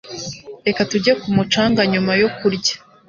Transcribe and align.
Reka 0.65 0.81
tujye 0.89 1.11
ku 1.21 1.27
mucanga 1.35 1.81
nyuma 1.91 2.11
yo 2.21 2.29
kurya. 2.37 2.73